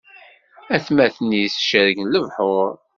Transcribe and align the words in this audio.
Atmaten-is 0.75 1.55
cergen 1.69 2.07
lebḥuṛ. 2.13 2.71